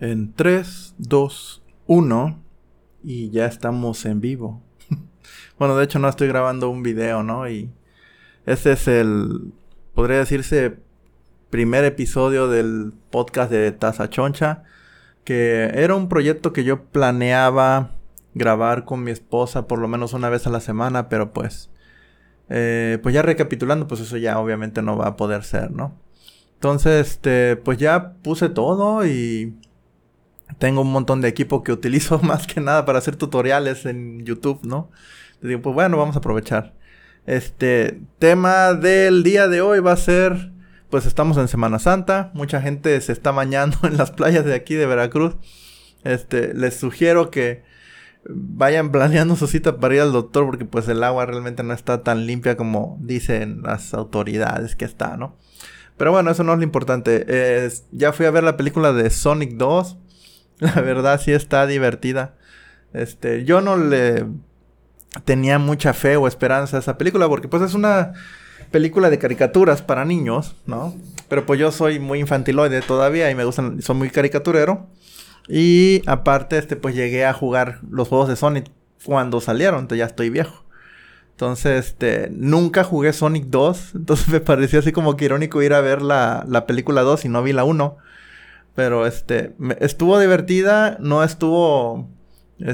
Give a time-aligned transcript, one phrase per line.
[0.00, 2.42] En 3, 2, 1
[3.04, 4.62] y ya estamos en vivo.
[5.58, 7.46] bueno, de hecho no estoy grabando un video, ¿no?
[7.50, 7.70] Y
[8.46, 9.52] este es el,
[9.94, 10.78] podría decirse,
[11.50, 14.62] primer episodio del podcast de Taza Choncha,
[15.22, 17.90] que era un proyecto que yo planeaba
[18.32, 21.68] grabar con mi esposa por lo menos una vez a la semana, pero pues,
[22.48, 25.94] eh, pues ya recapitulando, pues eso ya obviamente no va a poder ser, ¿no?
[26.54, 29.56] Entonces, este, pues ya puse todo y
[30.58, 34.60] tengo un montón de equipo que utilizo más que nada para hacer tutoriales en YouTube,
[34.62, 34.90] ¿no?
[35.42, 36.74] Digo, pues bueno, vamos a aprovechar.
[37.26, 40.52] Este tema del día de hoy va a ser,
[40.90, 44.74] pues estamos en Semana Santa, mucha gente se está bañando en las playas de aquí
[44.74, 45.36] de Veracruz.
[46.04, 47.62] Este, les sugiero que
[48.28, 52.02] vayan planeando su cita para ir al doctor porque pues el agua realmente no está
[52.02, 55.36] tan limpia como dicen las autoridades que está, ¿no?
[56.00, 57.70] Pero bueno, eso no es lo importante.
[57.92, 59.98] ya fui a ver la película de Sonic 2.
[60.74, 62.34] La verdad sí está divertida.
[62.92, 64.26] Este, yo no le
[65.24, 68.12] tenía mucha fe o esperanza a esa película porque pues es una
[68.70, 70.94] película de caricaturas para niños, ¿no?
[71.28, 74.86] Pero pues yo soy muy infantiloide todavía y me gustan, soy muy caricaturero.
[75.48, 78.70] Y aparte, este, pues llegué a jugar los juegos de Sonic
[79.04, 80.64] cuando salieron, entonces ya estoy viejo.
[81.32, 85.80] Entonces, este, nunca jugué Sonic 2, entonces me pareció así como que irónico ir a
[85.80, 87.96] ver la, la película 2 y no vi la 1.
[88.80, 92.08] Pero este, estuvo divertida, no estuvo,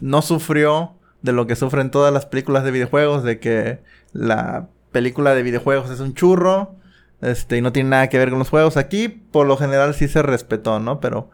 [0.00, 3.82] no sufrió de lo que sufren todas las películas de videojuegos, de que
[4.14, 6.74] la película de videojuegos es un churro,
[7.20, 8.78] este, y no tiene nada que ver con los juegos.
[8.78, 11.00] Aquí, por lo general, sí se respetó, ¿no?
[11.00, 11.28] Pero,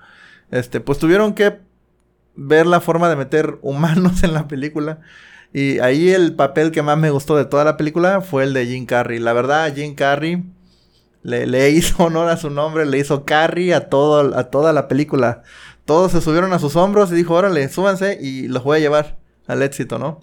[0.51, 1.61] este, pues tuvieron que
[2.35, 4.99] ver la forma de meter humanos en la película.
[5.53, 8.67] Y ahí el papel que más me gustó de toda la película fue el de
[8.67, 9.21] Jim Carrey.
[9.21, 10.43] La verdad, Jim Carrey
[11.27, 15.43] le, hizo honor a su nombre, le hizo carry a, todo, a toda la película.
[15.85, 19.19] Todos se subieron a sus hombros y dijo, órale, súbanse y los voy a llevar
[19.47, 20.21] al éxito, ¿no?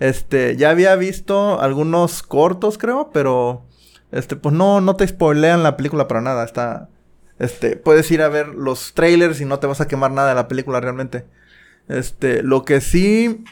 [0.00, 3.64] Este, ya había visto algunos cortos, creo, pero
[4.10, 6.44] este, pues no, no te spoilean la película para nada.
[6.44, 6.88] Está,
[7.38, 10.34] este, puedes ir a ver los trailers y no te vas a quemar nada de
[10.34, 11.26] la película realmente.
[11.88, 13.44] Este, lo que sí,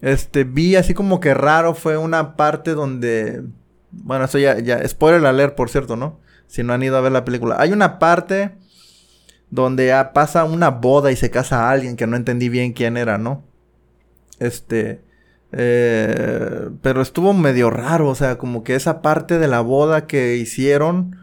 [0.00, 3.42] este, vi así como que raro fue una parte donde
[4.02, 6.20] bueno, eso ya, ya, spoiler alert, por cierto, ¿no?
[6.46, 7.56] Si no han ido a ver la película.
[7.58, 8.56] Hay una parte
[9.50, 13.18] donde pasa una boda y se casa a alguien que no entendí bien quién era,
[13.18, 13.44] ¿no?
[14.38, 15.00] Este.
[15.52, 20.36] Eh, pero estuvo medio raro, o sea, como que esa parte de la boda que
[20.36, 21.16] hicieron,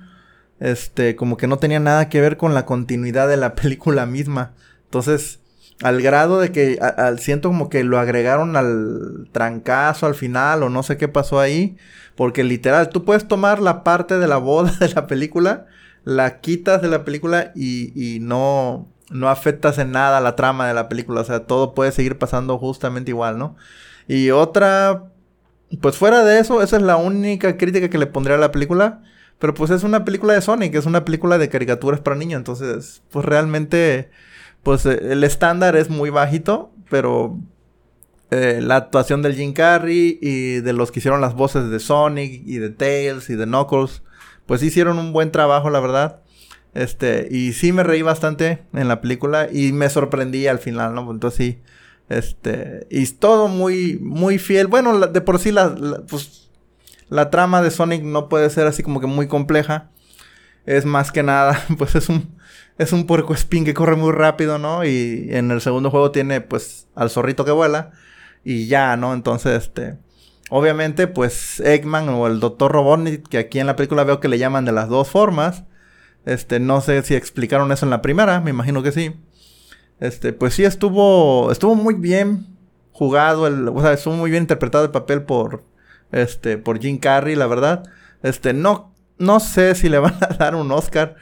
[0.59, 4.53] este, como que no tenía nada que ver con la continuidad de la película misma.
[4.85, 5.42] Entonces,
[5.83, 10.69] al grado de que al, siento como que lo agregaron al trancazo al final o
[10.69, 11.77] no sé qué pasó ahí.
[12.15, 15.67] Porque literal, tú puedes tomar la parte de la boda de la película,
[16.03, 20.73] la quitas de la película y, y no, no afectas en nada la trama de
[20.73, 21.21] la película.
[21.21, 23.55] O sea, todo puede seguir pasando justamente igual, ¿no?
[24.07, 25.05] Y otra,
[25.81, 29.01] pues fuera de eso, esa es la única crítica que le pondría a la película.
[29.39, 32.37] Pero pues es una película de Sonic, es una película de caricaturas para niños.
[32.37, 34.09] Entonces, pues realmente
[34.63, 37.37] pues eh, el estándar es muy bajito, pero
[38.31, 42.41] eh, la actuación del Jim Carrey y de los que hicieron las voces de Sonic
[42.45, 44.01] y de Tails y de Knuckles,
[44.45, 46.21] pues hicieron un buen trabajo, la verdad.
[46.73, 51.11] Este, y sí me reí bastante en la película y me sorprendí al final, ¿no?
[51.11, 51.61] Entonces sí,
[52.09, 54.67] este, y todo muy, muy fiel.
[54.67, 55.75] Bueno, de por sí la,
[56.09, 56.49] pues,
[57.09, 59.91] la trama de Sonic no puede ser así como que muy compleja.
[60.65, 62.37] Es más que nada, pues es un,
[62.77, 64.85] es un puerco spin que corre muy rápido, ¿no?
[64.85, 67.91] Y en el segundo juego tiene, pues, al zorrito que vuela.
[68.43, 69.13] Y ya, ¿no?
[69.13, 69.97] Entonces, este...
[70.49, 72.71] Obviamente, pues, Eggman o el Dr.
[72.71, 75.63] Robotnik, que aquí en la película veo que le llaman de las dos formas.
[76.25, 79.15] Este, no sé si explicaron eso en la primera, me imagino que sí.
[79.99, 82.47] Este, pues sí estuvo, estuvo muy bien
[82.91, 85.63] jugado, el, o sea, estuvo muy bien interpretado el papel por,
[86.11, 87.83] este, por Jim Carrey, la verdad.
[88.21, 88.92] Este, no,
[89.23, 91.15] no sé si le van a dar un Oscar.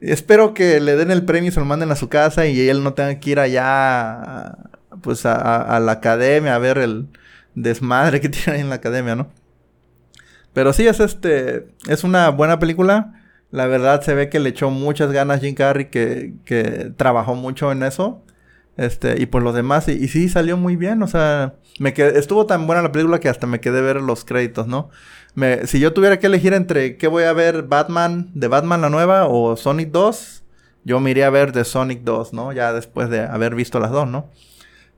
[0.00, 2.82] Espero que le den el premio y se lo manden a su casa y él
[2.82, 4.56] no tenga que ir allá,
[5.02, 7.08] pues, a, la academia a ver el
[7.54, 9.30] desmadre que tiene ahí en la academia, ¿no?
[10.52, 13.20] Pero sí es este, es una buena película.
[13.50, 17.72] La verdad se ve que le echó muchas ganas Jim Carrey, que, que trabajó mucho
[17.72, 18.23] en eso.
[18.76, 22.46] Este, y por los demás, y, sí salió muy bien, o sea, me quedé, estuvo
[22.46, 24.90] tan buena la película que hasta me quedé ver los créditos, ¿no?
[25.64, 29.26] Si yo tuviera que elegir entre qué voy a ver, Batman, de Batman la nueva
[29.26, 30.44] o Sonic 2,
[30.84, 32.52] yo me iría a ver de Sonic 2, ¿no?
[32.52, 34.30] Ya después de haber visto las dos, ¿no?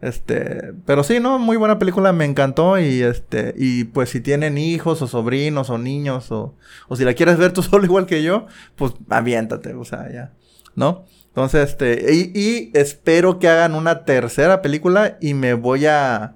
[0.03, 1.39] Este, pero sí, ¿no?
[1.39, 5.79] Muy buena película, me encantó y este, y pues si tienen hijos o sobrinos o
[5.79, 6.55] niños o,
[6.89, 8.47] o si la quieres ver tú solo igual que yo,
[8.77, 10.33] pues aviéntate, o sea, ya,
[10.75, 11.05] ¿no?
[11.37, 16.35] Entonces, este, y, espero que hagan una tercera película y me voy a,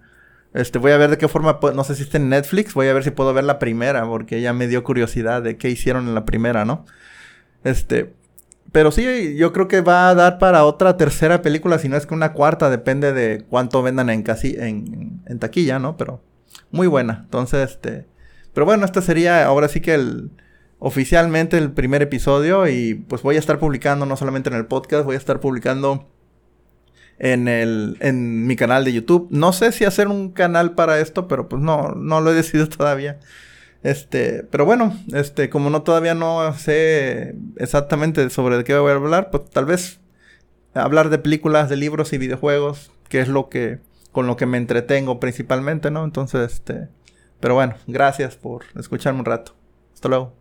[0.53, 2.93] este, voy a ver de qué forma, no sé si está en Netflix, voy a
[2.93, 6.15] ver si puedo ver la primera, porque ya me dio curiosidad de qué hicieron en
[6.15, 6.85] la primera, ¿no?
[7.65, 8.13] Este,
[8.73, 12.05] pero sí, yo creo que va a dar para otra tercera película, si no es
[12.05, 15.97] que una cuarta, depende de cuánto vendan en, casi, en, en taquilla, ¿no?
[15.97, 16.23] Pero
[16.71, 17.21] muy buena.
[17.25, 18.07] Entonces, este,
[18.53, 20.31] pero bueno, este sería ahora sí que el,
[20.81, 25.05] oficialmente el primer episodio y pues voy a estar publicando no solamente en el podcast,
[25.05, 26.09] voy a estar publicando
[27.19, 29.29] en el en mi canal de YouTube.
[29.31, 32.69] No sé si hacer un canal para esto, pero pues no no lo he decidido
[32.69, 33.21] todavía.
[33.83, 38.95] Este, pero bueno, este como no todavía no sé exactamente sobre de qué voy a
[38.95, 40.01] hablar, pues tal vez
[40.75, 43.81] hablar de películas, de libros y videojuegos, que es lo que
[44.13, 46.05] con lo que me entretengo principalmente, ¿no?
[46.05, 46.89] Entonces, este,
[47.39, 49.55] pero bueno, gracias por escucharme un rato.
[49.95, 50.40] Hasta luego.